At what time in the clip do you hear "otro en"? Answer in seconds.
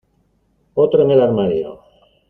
0.73-1.11